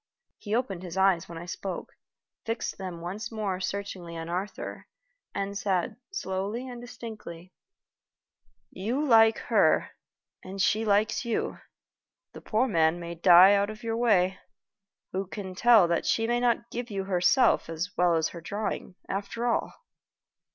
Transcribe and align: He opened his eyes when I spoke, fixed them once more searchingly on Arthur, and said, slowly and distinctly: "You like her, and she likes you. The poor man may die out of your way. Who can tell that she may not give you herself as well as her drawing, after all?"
He 0.39 0.55
opened 0.55 0.81
his 0.81 0.97
eyes 0.97 1.29
when 1.29 1.37
I 1.37 1.45
spoke, 1.45 1.89
fixed 2.43 2.79
them 2.79 3.01
once 3.01 3.31
more 3.31 3.59
searchingly 3.59 4.17
on 4.17 4.29
Arthur, 4.29 4.87
and 5.35 5.55
said, 5.55 5.95
slowly 6.11 6.67
and 6.67 6.81
distinctly: 6.81 7.53
"You 8.71 9.05
like 9.05 9.37
her, 9.37 9.91
and 10.43 10.59
she 10.59 10.85
likes 10.85 11.23
you. 11.23 11.59
The 12.33 12.41
poor 12.41 12.67
man 12.67 12.99
may 12.99 13.13
die 13.13 13.53
out 13.53 13.69
of 13.69 13.83
your 13.83 13.95
way. 13.95 14.39
Who 15.11 15.27
can 15.27 15.53
tell 15.53 15.87
that 15.89 16.07
she 16.07 16.25
may 16.25 16.39
not 16.39 16.71
give 16.71 16.89
you 16.89 17.03
herself 17.03 17.69
as 17.69 17.95
well 17.95 18.15
as 18.15 18.29
her 18.29 18.41
drawing, 18.41 18.95
after 19.07 19.45
all?" 19.45 19.71